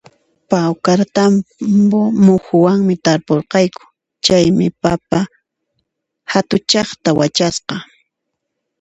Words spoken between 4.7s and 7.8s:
papa hatuchaqta wachasqa